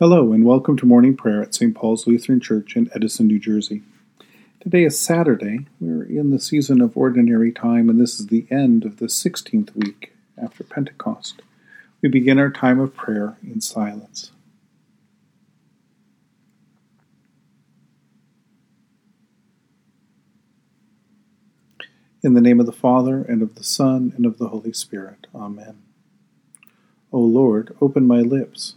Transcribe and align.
Hello, 0.00 0.32
and 0.32 0.46
welcome 0.46 0.78
to 0.78 0.86
morning 0.86 1.14
prayer 1.14 1.42
at 1.42 1.54
St. 1.54 1.74
Paul's 1.74 2.06
Lutheran 2.06 2.40
Church 2.40 2.74
in 2.74 2.90
Edison, 2.94 3.26
New 3.26 3.38
Jersey. 3.38 3.82
Today 4.58 4.84
is 4.84 4.98
Saturday. 4.98 5.66
We're 5.78 6.04
in 6.04 6.30
the 6.30 6.40
season 6.40 6.80
of 6.80 6.96
ordinary 6.96 7.52
time, 7.52 7.90
and 7.90 8.00
this 8.00 8.18
is 8.18 8.28
the 8.28 8.46
end 8.50 8.86
of 8.86 8.96
the 8.96 9.08
16th 9.08 9.76
week 9.76 10.14
after 10.42 10.64
Pentecost. 10.64 11.42
We 12.00 12.08
begin 12.08 12.38
our 12.38 12.48
time 12.48 12.80
of 12.80 12.96
prayer 12.96 13.36
in 13.42 13.60
silence. 13.60 14.32
In 22.22 22.32
the 22.32 22.40
name 22.40 22.58
of 22.58 22.64
the 22.64 22.72
Father, 22.72 23.20
and 23.20 23.42
of 23.42 23.54
the 23.54 23.64
Son, 23.64 24.14
and 24.16 24.24
of 24.24 24.38
the 24.38 24.48
Holy 24.48 24.72
Spirit. 24.72 25.26
Amen. 25.34 25.82
O 27.12 27.20
Lord, 27.20 27.76
open 27.82 28.06
my 28.06 28.20
lips, 28.20 28.76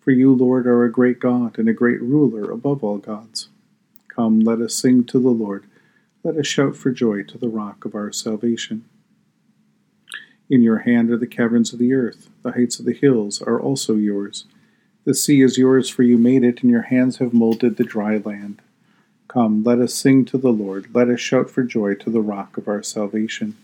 For 0.00 0.10
you, 0.10 0.34
Lord, 0.34 0.66
are 0.66 0.84
a 0.84 0.90
great 0.90 1.20
God 1.20 1.58
and 1.58 1.68
a 1.68 1.74
great 1.74 2.00
ruler 2.00 2.50
above 2.50 2.82
all 2.82 2.98
gods. 2.98 3.48
Come, 4.08 4.40
let 4.40 4.60
us 4.60 4.74
sing 4.74 5.04
to 5.04 5.18
the 5.18 5.30
Lord. 5.30 5.64
Let 6.24 6.36
us 6.36 6.46
shout 6.46 6.76
for 6.76 6.90
joy 6.90 7.22
to 7.24 7.38
the 7.38 7.48
rock 7.48 7.84
of 7.84 7.94
our 7.94 8.12
salvation. 8.12 8.84
In 10.48 10.62
your 10.62 10.78
hand 10.78 11.10
are 11.10 11.16
the 11.16 11.26
caverns 11.26 11.72
of 11.72 11.78
the 11.78 11.94
earth, 11.94 12.28
the 12.42 12.52
heights 12.52 12.78
of 12.80 12.84
the 12.84 12.92
hills 12.92 13.40
are 13.40 13.60
also 13.60 13.94
yours. 13.94 14.44
The 15.04 15.14
sea 15.14 15.42
is 15.42 15.56
yours, 15.56 15.88
for 15.88 16.02
you 16.02 16.18
made 16.18 16.44
it, 16.44 16.62
and 16.62 16.70
your 16.70 16.82
hands 16.82 17.18
have 17.18 17.32
molded 17.32 17.76
the 17.76 17.84
dry 17.84 18.16
land. 18.16 18.60
Come, 19.28 19.62
let 19.62 19.78
us 19.78 19.94
sing 19.94 20.24
to 20.26 20.38
the 20.38 20.50
Lord, 20.50 20.92
let 20.92 21.08
us 21.08 21.20
shout 21.20 21.48
for 21.48 21.62
joy 21.62 21.94
to 21.94 22.10
the 22.10 22.20
rock 22.20 22.56
of 22.56 22.68
our 22.68 22.82
salvation. 22.82 23.56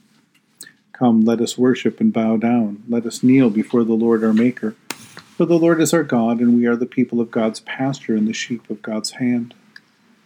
Come, 0.93 1.23
let 1.23 1.41
us 1.41 1.59
worship 1.59 2.01
and 2.01 2.13
bow 2.13 2.37
down. 2.37 2.85
Let 2.89 3.05
us 3.05 3.23
kneel 3.23 3.51
before 3.51 3.85
the 3.85 3.93
Lord 3.95 4.23
our 4.25 4.33
Maker. 4.33 4.77
For 5.37 5.45
the 5.45 5.59
Lord 5.59 5.83
is 5.83 5.93
our 5.93 6.03
God, 6.03 6.41
and 6.41 6.57
we 6.57 6.65
are 6.65 6.77
the 6.77 6.87
people 6.87 7.21
of 7.21 7.31
God's 7.31 7.61
pasture 7.61 8.17
and 8.17 8.27
the 8.27 8.33
sheep 8.33 8.71
of 8.71 8.81
God's 8.81 9.11
hand. 9.11 9.53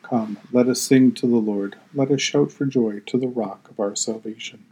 Come, 0.05 0.39
let 0.53 0.69
us 0.69 0.81
sing 0.81 1.11
to 1.15 1.27
the 1.27 1.35
Lord. 1.35 1.75
Let 1.93 2.13
us 2.13 2.21
shout 2.21 2.53
for 2.53 2.65
joy 2.65 3.01
to 3.07 3.19
the 3.19 3.27
rock 3.27 3.69
of 3.69 3.81
our 3.81 3.97
salvation. 3.97 4.67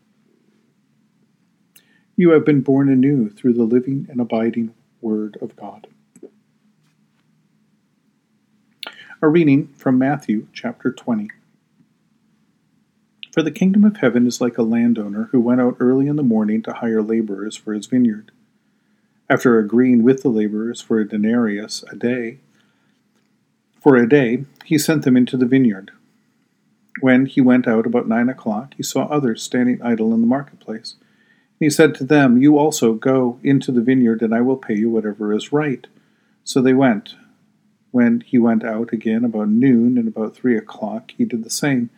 You 2.14 2.30
have 2.30 2.44
been 2.44 2.60
born 2.60 2.88
anew 2.88 3.30
through 3.30 3.54
the 3.54 3.64
living 3.64 4.06
and 4.08 4.20
abiding 4.20 4.74
Word 5.00 5.38
of 5.40 5.56
God. 5.56 5.88
A 9.20 9.26
reading 9.26 9.74
from 9.76 9.98
Matthew 9.98 10.46
chapter 10.52 10.92
20. 10.92 11.30
For 13.32 13.42
the 13.42 13.50
kingdom 13.50 13.82
of 13.84 13.96
heaven 13.96 14.24
is 14.28 14.40
like 14.40 14.56
a 14.56 14.62
landowner 14.62 15.30
who 15.32 15.40
went 15.40 15.60
out 15.60 15.78
early 15.80 16.06
in 16.06 16.14
the 16.14 16.22
morning 16.22 16.62
to 16.62 16.74
hire 16.74 17.02
laborers 17.02 17.56
for 17.56 17.74
his 17.74 17.86
vineyard. 17.86 18.30
After 19.30 19.58
agreeing 19.58 20.02
with 20.02 20.22
the 20.22 20.30
laborers 20.30 20.80
for 20.80 20.98
a 20.98 21.06
denarius 21.06 21.84
a 21.90 21.96
day, 21.96 22.38
for 23.78 23.96
a 23.96 24.08
day, 24.08 24.44
he 24.64 24.78
sent 24.78 25.04
them 25.04 25.16
into 25.16 25.36
the 25.36 25.46
vineyard. 25.46 25.90
When 27.00 27.26
he 27.26 27.40
went 27.40 27.68
out 27.68 27.86
about 27.86 28.08
nine 28.08 28.28
o'clock, 28.28 28.74
he 28.76 28.82
saw 28.82 29.04
others 29.04 29.42
standing 29.42 29.82
idle 29.82 30.14
in 30.14 30.20
the 30.20 30.26
marketplace. 30.26 30.96
He 31.60 31.70
said 31.70 31.94
to 31.96 32.04
them, 32.04 32.38
You 32.38 32.58
also 32.58 32.94
go 32.94 33.38
into 33.42 33.70
the 33.70 33.82
vineyard, 33.82 34.22
and 34.22 34.34
I 34.34 34.40
will 34.40 34.56
pay 34.56 34.74
you 34.74 34.90
whatever 34.90 35.32
is 35.32 35.52
right. 35.52 35.86
So 36.42 36.62
they 36.62 36.74
went. 36.74 37.14
When 37.90 38.20
he 38.20 38.38
went 38.38 38.64
out 38.64 38.92
again 38.92 39.24
about 39.24 39.48
noon 39.48 39.98
and 39.98 40.08
about 40.08 40.34
three 40.34 40.56
o'clock, 40.56 41.12
he 41.16 41.24
did 41.24 41.44
the 41.44 41.50
same. 41.50 41.90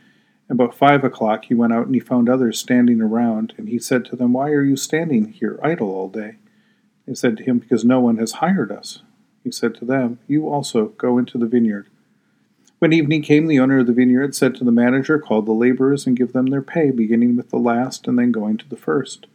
About 0.49 0.75
five 0.75 1.05
o'clock 1.05 1.45
he 1.45 1.55
went 1.55 1.73
out 1.73 1.87
and 1.87 1.95
he 1.95 2.01
found 2.01 2.29
others 2.29 2.59
standing 2.59 3.01
around, 3.01 3.55
and 3.57 3.69
he 3.69 3.79
said 3.79 4.05
to 4.07 4.17
them, 4.17 4.33
Why 4.33 4.51
are 4.51 4.65
you 4.65 4.77
standing 4.77 5.29
here 5.29 5.61
idle 5.63 5.89
all 5.95 6.09
day? 6.09 6.37
They 7.11 7.17
said 7.17 7.39
to 7.39 7.43
him, 7.43 7.59
Because 7.59 7.85
no 7.85 7.99
one 7.99 8.19
has 8.19 8.35
hired 8.35 8.71
us. 8.71 9.03
He 9.43 9.51
said 9.51 9.75
to 9.75 9.85
them, 9.85 10.21
You 10.29 10.49
also 10.49 10.91
go 10.91 11.19
into 11.19 11.39
the 11.39 11.47
vineyard. 11.47 11.89
When 12.79 12.93
evening 12.93 13.23
came, 13.23 13.49
the 13.49 13.59
owner 13.59 13.81
of 13.81 13.89
the 13.89 13.93
vineyard 13.93 14.37
said 14.37 14.55
to 14.55 14.65
the 14.65 14.71
manager, 14.71 15.19
Call 15.19 15.43
the 15.43 15.51
laborers 15.51 16.07
and 16.07 16.17
give 16.17 16.33
them 16.33 16.47
their 16.47 16.63
pay, 16.63 16.93
beginning 16.93 17.35
with 17.35 17.51
the 17.51 17.59
last 17.59 18.07
and 18.07 18.17
then 18.17 18.31
going 18.31 18.59
to 18.59 18.69
the 18.69 18.77
first. 18.77 19.27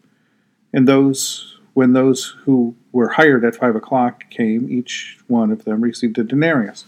And 0.72 0.88
those, 0.88 1.58
when 1.74 1.92
those 1.92 2.38
who 2.44 2.76
were 2.94 3.10
hired 3.10 3.44
at 3.44 3.58
five 3.58 3.76
o'clock 3.76 4.30
came, 4.30 4.72
each 4.72 5.18
one 5.28 5.52
of 5.52 5.66
them 5.66 5.82
received 5.82 6.18
a 6.18 6.24
denarius. 6.24 6.86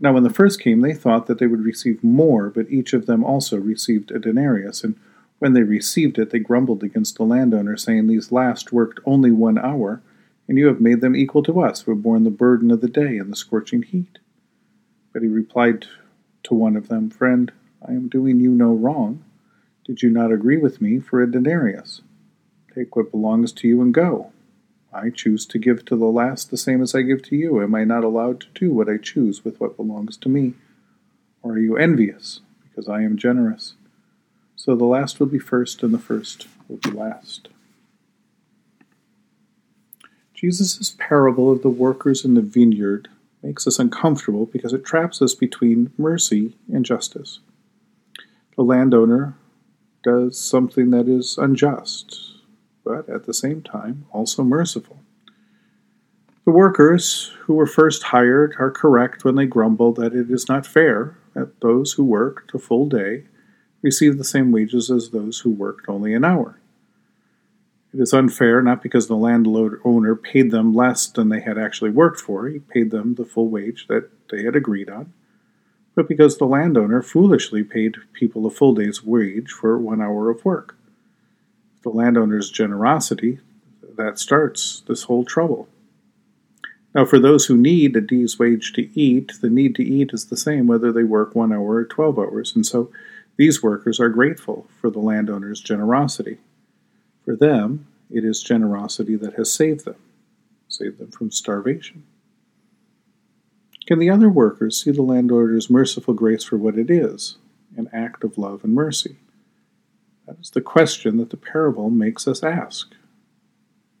Now, 0.00 0.14
when 0.14 0.22
the 0.22 0.30
first 0.30 0.58
came, 0.58 0.80
they 0.80 0.94
thought 0.94 1.26
that 1.26 1.38
they 1.38 1.46
would 1.46 1.66
receive 1.66 2.02
more, 2.02 2.48
but 2.48 2.70
each 2.70 2.94
of 2.94 3.04
them 3.04 3.22
also 3.22 3.58
received 3.58 4.10
a 4.10 4.18
denarius. 4.18 4.84
And 4.84 4.98
when 5.42 5.54
they 5.54 5.62
received 5.64 6.20
it, 6.20 6.30
they 6.30 6.38
grumbled 6.38 6.84
against 6.84 7.16
the 7.16 7.24
landowner, 7.24 7.76
saying, 7.76 8.06
These 8.06 8.30
last 8.30 8.72
worked 8.72 9.00
only 9.04 9.32
one 9.32 9.58
hour, 9.58 10.00
and 10.46 10.56
you 10.56 10.68
have 10.68 10.80
made 10.80 11.00
them 11.00 11.16
equal 11.16 11.42
to 11.42 11.60
us, 11.60 11.80
who 11.80 11.90
have 11.90 12.00
borne 12.00 12.22
the 12.22 12.30
burden 12.30 12.70
of 12.70 12.80
the 12.80 12.86
day 12.86 13.16
and 13.18 13.32
the 13.32 13.34
scorching 13.34 13.82
heat. 13.82 14.20
But 15.12 15.22
he 15.22 15.26
replied 15.26 15.86
to 16.44 16.54
one 16.54 16.76
of 16.76 16.86
them, 16.86 17.10
Friend, 17.10 17.50
I 17.84 17.90
am 17.90 18.06
doing 18.06 18.38
you 18.38 18.52
no 18.52 18.72
wrong. 18.72 19.24
Did 19.84 20.00
you 20.00 20.10
not 20.10 20.30
agree 20.30 20.58
with 20.58 20.80
me 20.80 21.00
for 21.00 21.20
a 21.20 21.28
denarius? 21.28 22.02
Take 22.72 22.94
what 22.94 23.10
belongs 23.10 23.50
to 23.54 23.66
you 23.66 23.82
and 23.82 23.92
go. 23.92 24.30
I 24.92 25.10
choose 25.10 25.44
to 25.46 25.58
give 25.58 25.84
to 25.86 25.96
the 25.96 26.04
last 26.04 26.52
the 26.52 26.56
same 26.56 26.80
as 26.80 26.94
I 26.94 27.02
give 27.02 27.20
to 27.24 27.34
you. 27.34 27.60
Am 27.60 27.74
I 27.74 27.82
not 27.82 28.04
allowed 28.04 28.38
to 28.42 28.46
do 28.54 28.70
what 28.70 28.88
I 28.88 28.96
choose 28.96 29.44
with 29.44 29.58
what 29.58 29.76
belongs 29.76 30.16
to 30.18 30.28
me? 30.28 30.54
Or 31.42 31.54
are 31.54 31.58
you 31.58 31.76
envious 31.76 32.42
because 32.62 32.88
I 32.88 33.02
am 33.02 33.16
generous? 33.16 33.74
So 34.64 34.76
the 34.76 34.84
last 34.84 35.18
will 35.18 35.26
be 35.26 35.40
first, 35.40 35.82
and 35.82 35.92
the 35.92 35.98
first 35.98 36.46
will 36.68 36.76
be 36.76 36.92
last. 36.92 37.48
Jesus' 40.34 40.94
parable 41.00 41.50
of 41.50 41.62
the 41.62 41.68
workers 41.68 42.24
in 42.24 42.34
the 42.34 42.42
vineyard 42.42 43.08
makes 43.42 43.66
us 43.66 43.80
uncomfortable 43.80 44.46
because 44.46 44.72
it 44.72 44.84
traps 44.84 45.20
us 45.20 45.34
between 45.34 45.92
mercy 45.98 46.54
and 46.72 46.84
justice. 46.84 47.40
The 48.54 48.62
landowner 48.62 49.34
does 50.04 50.38
something 50.38 50.92
that 50.92 51.08
is 51.08 51.38
unjust, 51.38 52.20
but 52.84 53.08
at 53.08 53.26
the 53.26 53.34
same 53.34 53.62
time 53.62 54.06
also 54.12 54.44
merciful. 54.44 55.00
The 56.44 56.52
workers 56.52 57.32
who 57.40 57.54
were 57.54 57.66
first 57.66 58.04
hired 58.04 58.54
are 58.60 58.70
correct 58.70 59.24
when 59.24 59.34
they 59.34 59.46
grumble 59.46 59.92
that 59.94 60.14
it 60.14 60.30
is 60.30 60.48
not 60.48 60.64
fair 60.64 61.18
that 61.34 61.60
those 61.62 61.94
who 61.94 62.04
worked 62.04 62.54
a 62.54 62.60
full 62.60 62.88
day 62.88 63.24
receive 63.82 64.18
the 64.18 64.24
same 64.24 64.52
wages 64.52 64.90
as 64.90 65.10
those 65.10 65.40
who 65.40 65.50
worked 65.50 65.88
only 65.88 66.14
an 66.14 66.24
hour. 66.24 66.58
It 67.92 68.00
is 68.00 68.14
unfair 68.14 68.62
not 68.62 68.82
because 68.82 69.06
the 69.06 69.16
landowner 69.16 70.16
paid 70.16 70.50
them 70.50 70.72
less 70.72 71.06
than 71.06 71.28
they 71.28 71.40
had 71.40 71.58
actually 71.58 71.90
worked 71.90 72.20
for, 72.20 72.48
he 72.48 72.60
paid 72.60 72.90
them 72.90 73.16
the 73.16 73.24
full 73.24 73.48
wage 73.48 73.86
that 73.88 74.08
they 74.30 74.44
had 74.44 74.56
agreed 74.56 74.88
on, 74.88 75.12
but 75.94 76.08
because 76.08 76.38
the 76.38 76.46
landowner 76.46 77.02
foolishly 77.02 77.62
paid 77.62 77.96
people 78.14 78.46
a 78.46 78.50
full 78.50 78.74
day's 78.74 79.04
wage 79.04 79.50
for 79.50 79.76
one 79.76 80.00
hour 80.00 80.30
of 80.30 80.44
work 80.44 80.76
the 81.82 81.90
landowner's 81.90 82.50
generosity 82.50 83.40
that 83.96 84.18
starts 84.18 84.82
this 84.86 85.04
whole 85.04 85.24
trouble. 85.24 85.68
Now, 86.94 87.04
for 87.04 87.18
those 87.18 87.46
who 87.46 87.56
need 87.56 87.96
a 87.96 88.00
day's 88.00 88.38
wage 88.38 88.72
to 88.74 88.88
eat, 88.98 89.32
the 89.40 89.50
need 89.50 89.74
to 89.76 89.84
eat 89.84 90.10
is 90.12 90.26
the 90.26 90.36
same 90.36 90.66
whether 90.66 90.92
they 90.92 91.04
work 91.04 91.34
one 91.34 91.52
hour 91.52 91.76
or 91.76 91.84
12 91.84 92.18
hours, 92.18 92.54
and 92.54 92.66
so 92.66 92.90
these 93.36 93.62
workers 93.62 93.98
are 93.98 94.08
grateful 94.08 94.66
for 94.80 94.90
the 94.90 94.98
landowner's 94.98 95.60
generosity. 95.60 96.38
For 97.24 97.36
them, 97.36 97.86
it 98.10 98.24
is 98.24 98.42
generosity 98.42 99.16
that 99.16 99.34
has 99.34 99.52
saved 99.52 99.84
them, 99.84 99.96
saved 100.68 100.98
them 100.98 101.10
from 101.10 101.30
starvation. 101.30 102.04
Can 103.86 103.98
the 103.98 104.10
other 104.10 104.28
workers 104.28 104.82
see 104.82 104.90
the 104.90 105.02
landowner's 105.02 105.70
merciful 105.70 106.14
grace 106.14 106.44
for 106.44 106.56
what 106.56 106.78
it 106.78 106.90
is 106.90 107.36
an 107.76 107.88
act 107.92 108.22
of 108.22 108.36
love 108.36 108.64
and 108.64 108.74
mercy? 108.74 109.16
That 110.26 110.38
is 110.40 110.50
the 110.50 110.60
question 110.60 111.16
that 111.16 111.30
the 111.30 111.36
parable 111.36 111.90
makes 111.90 112.28
us 112.28 112.42
ask. 112.42 112.94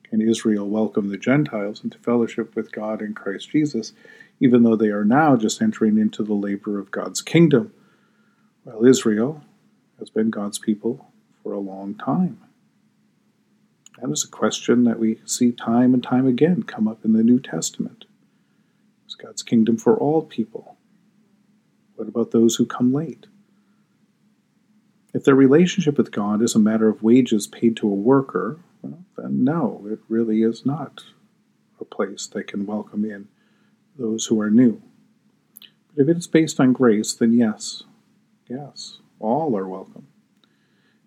Can 0.04 0.20
Israel 0.20 0.68
welcome 0.68 1.08
the 1.08 1.16
Gentiles 1.16 1.82
into 1.82 1.98
fellowship 1.98 2.54
with 2.54 2.70
God 2.70 3.00
in 3.00 3.14
Christ 3.14 3.50
Jesus, 3.50 3.94
even 4.38 4.62
though 4.62 4.76
they 4.76 4.90
are 4.90 5.04
now 5.04 5.36
just 5.36 5.62
entering 5.62 5.96
into 5.96 6.22
the 6.22 6.34
labor 6.34 6.78
of 6.78 6.90
God's 6.90 7.22
kingdom, 7.22 7.72
while 8.64 8.84
Israel 8.84 9.42
has 9.98 10.10
been 10.10 10.30
God's 10.30 10.58
people 10.58 11.12
for 11.42 11.52
a 11.52 11.60
long 11.60 11.94
time? 11.94 12.38
That 14.00 14.10
is 14.10 14.24
a 14.24 14.28
question 14.28 14.84
that 14.84 14.98
we 14.98 15.20
see 15.24 15.52
time 15.52 15.94
and 15.94 16.02
time 16.02 16.26
again 16.26 16.62
come 16.62 16.88
up 16.88 17.04
in 17.04 17.12
the 17.12 17.22
New 17.22 17.38
Testament. 17.38 18.04
Is 19.06 19.14
God's 19.14 19.42
kingdom 19.42 19.76
for 19.76 19.96
all 19.96 20.22
people? 20.22 20.76
What 21.96 22.08
about 22.08 22.30
those 22.30 22.56
who 22.56 22.66
come 22.66 22.92
late? 22.92 23.26
If 25.14 25.24
their 25.24 25.34
relationship 25.34 25.98
with 25.98 26.10
God 26.10 26.42
is 26.42 26.54
a 26.54 26.58
matter 26.58 26.88
of 26.88 27.02
wages 27.02 27.46
paid 27.46 27.76
to 27.76 27.86
a 27.86 27.94
worker, 27.94 28.58
well, 28.80 29.04
then 29.16 29.44
no, 29.44 29.86
it 29.90 29.98
really 30.08 30.42
is 30.42 30.64
not 30.64 31.04
a 31.80 31.84
place 31.84 32.26
that 32.28 32.46
can 32.46 32.64
welcome 32.64 33.04
in 33.04 33.28
those 33.98 34.26
who 34.26 34.40
are 34.40 34.50
new. 34.50 34.80
But 35.94 36.02
if 36.02 36.08
it 36.08 36.16
is 36.16 36.26
based 36.26 36.58
on 36.58 36.72
grace, 36.72 37.12
then 37.12 37.34
yes, 37.34 37.82
yes, 38.52 38.98
all 39.18 39.56
are 39.56 39.68
welcome. 39.68 40.06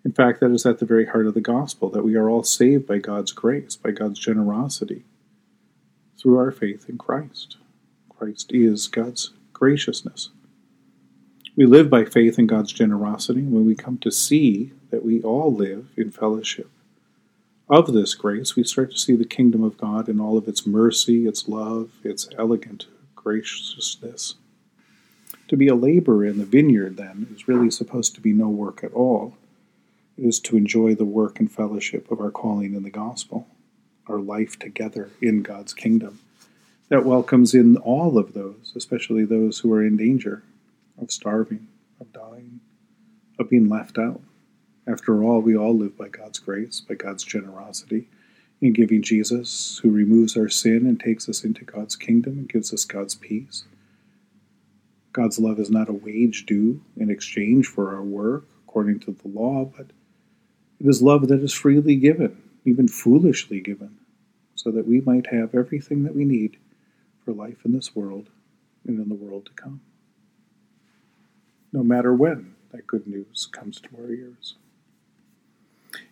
In 0.04 0.12
fact, 0.12 0.40
that 0.40 0.52
is 0.52 0.66
at 0.66 0.78
the 0.78 0.86
very 0.86 1.06
heart 1.06 1.26
of 1.26 1.34
the 1.34 1.40
gospel 1.40 1.90
that 1.90 2.04
we 2.04 2.14
are 2.14 2.28
all 2.28 2.44
saved 2.44 2.86
by 2.86 2.98
God's 2.98 3.32
grace, 3.32 3.76
by 3.76 3.90
God's 3.90 4.18
generosity, 4.18 5.04
through 6.16 6.38
our 6.38 6.50
faith 6.50 6.88
in 6.88 6.98
Christ. 6.98 7.56
Christ 8.08 8.52
is 8.52 8.88
God's 8.88 9.30
graciousness. 9.52 10.30
We 11.56 11.66
live 11.66 11.88
by 11.88 12.04
faith 12.04 12.38
in 12.38 12.46
God's 12.46 12.72
generosity 12.72 13.42
when 13.42 13.66
we 13.66 13.74
come 13.74 13.98
to 13.98 14.10
see 14.10 14.72
that 14.90 15.04
we 15.04 15.22
all 15.22 15.52
live 15.52 15.88
in 15.96 16.10
fellowship. 16.10 16.70
Of 17.68 17.92
this 17.92 18.14
grace, 18.14 18.54
we 18.54 18.62
start 18.62 18.92
to 18.92 18.98
see 18.98 19.16
the 19.16 19.24
kingdom 19.24 19.64
of 19.64 19.76
God 19.76 20.08
in 20.08 20.20
all 20.20 20.38
of 20.38 20.46
its 20.46 20.66
mercy, 20.66 21.26
its 21.26 21.48
love, 21.48 21.90
its 22.04 22.28
elegant 22.38 22.86
graciousness. 23.16 24.36
To 25.48 25.56
be 25.56 25.68
a 25.68 25.74
laborer 25.74 26.24
in 26.24 26.38
the 26.38 26.44
vineyard, 26.44 26.96
then, 26.96 27.28
is 27.32 27.46
really 27.46 27.70
supposed 27.70 28.14
to 28.16 28.20
be 28.20 28.32
no 28.32 28.48
work 28.48 28.82
at 28.82 28.92
all. 28.92 29.36
It 30.18 30.24
is 30.24 30.40
to 30.40 30.56
enjoy 30.56 30.94
the 30.94 31.04
work 31.04 31.38
and 31.38 31.50
fellowship 31.50 32.10
of 32.10 32.20
our 32.20 32.30
calling 32.30 32.74
in 32.74 32.82
the 32.82 32.90
gospel, 32.90 33.46
our 34.08 34.18
life 34.18 34.58
together 34.58 35.10
in 35.20 35.42
God's 35.42 35.72
kingdom. 35.72 36.18
That 36.88 37.04
welcomes 37.04 37.54
in 37.54 37.76
all 37.76 38.18
of 38.18 38.32
those, 38.32 38.72
especially 38.74 39.24
those 39.24 39.60
who 39.60 39.72
are 39.72 39.84
in 39.84 39.96
danger 39.96 40.42
of 41.00 41.12
starving, 41.12 41.68
of 42.00 42.12
dying, 42.12 42.60
of 43.38 43.50
being 43.50 43.68
left 43.68 43.98
out. 43.98 44.20
After 44.86 45.22
all, 45.22 45.40
we 45.40 45.56
all 45.56 45.76
live 45.76 45.96
by 45.96 46.08
God's 46.08 46.38
grace, 46.38 46.80
by 46.80 46.94
God's 46.94 47.24
generosity, 47.24 48.08
in 48.60 48.72
giving 48.72 49.02
Jesus, 49.02 49.80
who 49.82 49.90
removes 49.90 50.36
our 50.36 50.48
sin 50.48 50.86
and 50.86 50.98
takes 50.98 51.28
us 51.28 51.44
into 51.44 51.64
God's 51.64 51.94
kingdom 51.94 52.38
and 52.38 52.48
gives 52.48 52.72
us 52.72 52.84
God's 52.84 53.14
peace. 53.14 53.64
God's 55.16 55.38
love 55.38 55.58
is 55.58 55.70
not 55.70 55.88
a 55.88 55.94
wage 55.94 56.46
due 56.46 56.82
in 56.96 57.10
exchange 57.10 57.66
for 57.66 57.94
our 57.94 58.02
work 58.02 58.44
according 58.66 59.00
to 59.00 59.12
the 59.12 59.28
law, 59.28 59.64
but 59.64 59.86
it 60.78 60.86
is 60.86 61.00
love 61.00 61.28
that 61.28 61.40
is 61.40 61.54
freely 61.54 61.96
given, 61.96 62.42
even 62.64 62.86
foolishly 62.86 63.60
given, 63.60 63.96
so 64.54 64.70
that 64.70 64.86
we 64.86 65.00
might 65.00 65.28
have 65.28 65.54
everything 65.54 66.04
that 66.04 66.14
we 66.14 66.24
need 66.24 66.58
for 67.24 67.32
life 67.32 67.64
in 67.64 67.72
this 67.72 67.96
world 67.96 68.28
and 68.86 69.00
in 69.00 69.08
the 69.08 69.14
world 69.14 69.46
to 69.46 69.52
come 69.52 69.80
no 71.76 71.82
matter 71.82 72.14
when 72.14 72.54
that 72.72 72.86
good 72.86 73.06
news 73.06 73.48
comes 73.52 73.80
to 73.80 73.88
our 73.98 74.10
ears. 74.10 74.54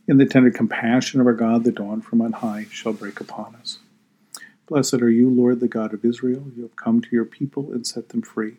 In 0.07 0.19
the 0.19 0.27
tender 0.27 0.51
compassion 0.51 1.21
of 1.21 1.27
our 1.27 1.33
God, 1.33 1.65
the 1.65 1.73
dawn 1.73 2.03
from 2.03 2.21
on 2.21 2.33
high 2.33 2.67
shall 2.71 2.93
break 2.93 3.21
upon 3.21 3.57
us. 3.57 3.79
Blessed 4.67 5.01
are 5.01 5.11
you, 5.11 5.31
Lord, 5.31 5.61
the 5.61 5.69
God 5.69 5.95
of 5.95 6.05
Israel. 6.05 6.45
You 6.55 6.63
have 6.63 6.77
come 6.77 7.01
to 7.01 7.09
your 7.11 7.25
people 7.25 7.73
and 7.73 7.87
set 7.87 8.11
them 8.11 8.21
free. 8.21 8.59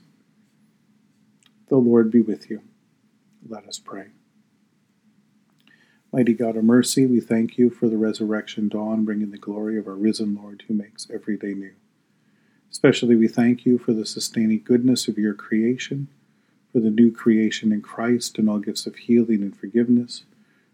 The 1.71 1.77
Lord 1.77 2.11
be 2.11 2.19
with 2.19 2.49
you. 2.49 2.63
Let 3.47 3.65
us 3.65 3.79
pray. 3.79 4.07
Mighty 6.11 6.33
God 6.33 6.57
of 6.57 6.65
mercy, 6.65 7.05
we 7.05 7.21
thank 7.21 7.57
you 7.57 7.69
for 7.69 7.87
the 7.87 7.95
resurrection 7.95 8.67
dawn, 8.67 9.05
bringing 9.05 9.31
the 9.31 9.37
glory 9.37 9.77
of 9.77 9.87
our 9.87 9.95
risen 9.95 10.35
Lord 10.35 10.65
who 10.67 10.73
makes 10.73 11.09
every 11.09 11.37
day 11.37 11.53
new. 11.53 11.71
Especially, 12.69 13.15
we 13.15 13.29
thank 13.29 13.65
you 13.65 13.77
for 13.77 13.93
the 13.93 14.05
sustaining 14.05 14.61
goodness 14.65 15.07
of 15.07 15.17
your 15.17 15.33
creation, 15.33 16.09
for 16.73 16.81
the 16.81 16.89
new 16.89 17.09
creation 17.09 17.71
in 17.71 17.81
Christ 17.81 18.37
and 18.37 18.49
all 18.49 18.59
gifts 18.59 18.85
of 18.85 18.97
healing 18.97 19.41
and 19.41 19.55
forgiveness, 19.55 20.25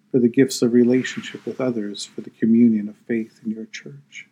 for 0.10 0.18
the 0.18 0.28
gifts 0.28 0.64
of 0.64 0.74
relationship 0.74 1.46
with 1.46 1.62
others, 1.62 2.08
for 2.08 2.22
the 2.22 2.32
communion 2.32 2.90
of 2.90 2.96
faith 2.96 3.40
in 3.46 3.52
your 3.52 3.66
church. 3.66 4.26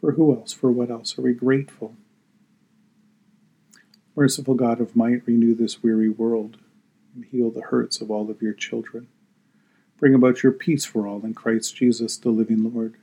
For 0.00 0.10
who 0.10 0.36
else, 0.36 0.52
for 0.52 0.72
what 0.72 0.90
else 0.90 1.16
are 1.16 1.22
we 1.22 1.34
grateful? 1.34 1.94
Merciful 4.18 4.54
God 4.54 4.80
of 4.80 4.96
might, 4.96 5.24
renew 5.26 5.54
this 5.54 5.80
weary 5.80 6.08
world 6.08 6.56
and 7.14 7.24
heal 7.26 7.52
the 7.52 7.62
hurts 7.62 8.00
of 8.00 8.10
all 8.10 8.32
of 8.32 8.42
your 8.42 8.52
children. 8.52 9.06
Bring 9.96 10.12
about 10.12 10.42
your 10.42 10.50
peace 10.50 10.84
for 10.84 11.06
all 11.06 11.24
in 11.24 11.34
Christ 11.34 11.76
Jesus, 11.76 12.16
the 12.16 12.30
living 12.30 12.74
Lord. 12.74 12.96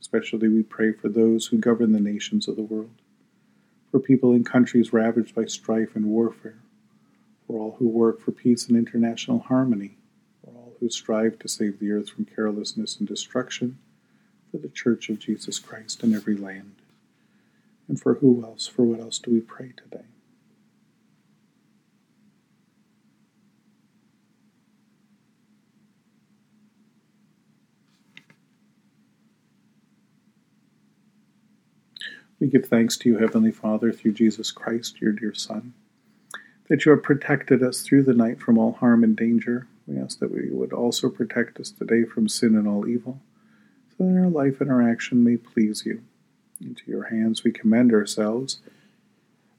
Especially 0.00 0.48
we 0.48 0.64
pray 0.64 0.90
for 0.90 1.08
those 1.08 1.46
who 1.46 1.58
govern 1.58 1.92
the 1.92 2.00
nations 2.00 2.48
of 2.48 2.56
the 2.56 2.62
world 2.62 2.90
for 3.92 4.00
people 4.00 4.32
in 4.32 4.42
countries 4.42 4.92
ravaged 4.92 5.36
by 5.36 5.44
strife 5.44 5.94
and 5.94 6.06
warfare, 6.06 6.58
for 7.46 7.60
all 7.60 7.76
who 7.78 7.86
work 7.86 8.20
for 8.20 8.32
peace 8.32 8.66
and 8.66 8.76
international 8.76 9.38
harmony, 9.38 9.96
for 10.42 10.50
all 10.50 10.74
who 10.80 10.90
strive 10.90 11.38
to 11.38 11.46
save 11.46 11.78
the 11.78 11.92
earth 11.92 12.10
from 12.10 12.24
carelessness 12.24 12.96
and 12.96 13.06
destruction, 13.06 13.78
for 14.50 14.58
the 14.58 14.68
Church 14.68 15.08
of 15.10 15.20
Jesus 15.20 15.60
Christ 15.60 16.02
in 16.02 16.12
every 16.12 16.36
land. 16.36 16.74
And 17.86 18.00
for 18.00 18.14
who 18.14 18.44
else? 18.44 18.66
For 18.66 18.82
what 18.82 18.98
else 18.98 19.20
do 19.20 19.30
we 19.30 19.40
pray 19.40 19.72
today? 19.76 20.06
We 32.38 32.48
give 32.48 32.66
thanks 32.66 32.98
to 32.98 33.08
you, 33.08 33.18
Heavenly 33.18 33.50
Father, 33.50 33.92
through 33.92 34.12
Jesus 34.12 34.50
Christ, 34.50 35.00
your 35.00 35.12
dear 35.12 35.32
Son, 35.32 35.72
that 36.68 36.84
you 36.84 36.92
have 36.92 37.02
protected 37.02 37.62
us 37.62 37.80
through 37.80 38.02
the 38.02 38.12
night 38.12 38.40
from 38.40 38.58
all 38.58 38.72
harm 38.72 39.02
and 39.04 39.16
danger. 39.16 39.66
We 39.86 39.98
ask 39.98 40.18
that 40.18 40.30
we 40.30 40.50
would 40.50 40.72
also 40.72 41.08
protect 41.08 41.58
us 41.60 41.70
today 41.70 42.04
from 42.04 42.28
sin 42.28 42.54
and 42.54 42.68
all 42.68 42.86
evil, 42.86 43.20
so 43.96 44.04
that 44.04 44.18
our 44.18 44.28
life 44.28 44.60
and 44.60 44.70
our 44.70 44.82
action 44.82 45.24
may 45.24 45.38
please 45.38 45.86
you. 45.86 46.02
Into 46.60 46.90
your 46.90 47.04
hands 47.04 47.42
we 47.42 47.52
commend 47.52 47.92
ourselves, 47.92 48.58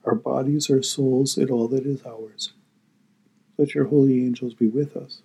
our 0.05 0.15
bodies, 0.15 0.69
our 0.69 0.83
souls, 0.83 1.37
and 1.37 1.49
all 1.49 1.67
that 1.69 1.85
is 1.85 2.05
ours. 2.05 2.53
Let 3.57 3.73
your 3.73 3.85
holy 3.85 4.23
angels 4.23 4.53
be 4.53 4.67
with 4.67 4.95
us, 4.95 5.21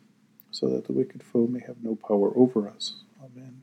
so 0.51 0.69
that 0.69 0.87
the 0.87 0.93
wicked 0.93 1.23
foe 1.23 1.47
may 1.47 1.61
have 1.61 1.83
no 1.83 1.97
power 1.97 2.33
over 2.35 2.67
us. 2.69 2.95
Amen. 3.23 3.63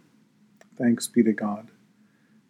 Thanks 0.81 1.07
be 1.07 1.21
to 1.21 1.31
God. 1.31 1.67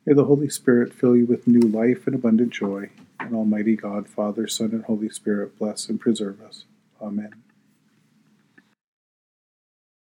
May 0.06 0.14
the 0.14 0.24
Holy 0.24 0.48
Spirit 0.48 0.94
fill 0.94 1.18
you 1.18 1.26
with 1.26 1.48
new 1.48 1.60
life 1.60 2.08
and 2.08 2.16
abundant 2.16 2.54
joy, 2.54 2.90
and 3.20 3.36
Almighty 3.36 3.76
God, 3.76 4.08
Father, 4.08 4.48
Son, 4.48 4.70
and 4.72 4.86
Holy 4.86 5.10
Spirit 5.10 5.60
bless 5.60 5.90
and 5.90 6.00
preserve 6.00 6.42
us. 6.42 6.64
Amen. 7.02 7.34